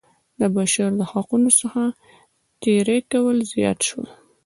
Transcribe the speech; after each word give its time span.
د 0.39 0.41
بشر 0.55 0.89
د 0.99 1.01
حقونو 1.11 1.49
څخه 1.59 1.83
تېری 2.61 2.99
کول 3.11 3.37
زیات 3.53 3.79
شول. 3.87 4.07